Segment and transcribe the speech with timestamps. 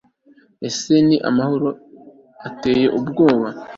[0.67, 1.69] ese ni amahano
[2.47, 3.47] ateye ubwoba